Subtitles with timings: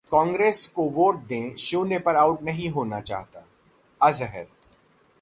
[0.07, 3.43] कांग्रेस को वोट दें, शून्य पर आउट नहीं होना चाहता:
[4.01, 4.45] अजहर